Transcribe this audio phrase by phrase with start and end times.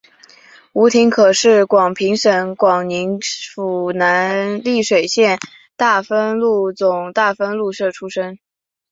[0.73, 3.19] 吴廷可是广平省广宁
[3.53, 5.37] 府丽水县
[5.77, 8.39] 大丰禄总大丰禄社出生。